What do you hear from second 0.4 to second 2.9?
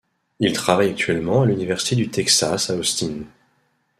travaille actuellement à l'université du Texas à